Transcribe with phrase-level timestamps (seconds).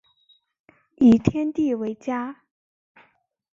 [0.95, 2.41] 以天地为家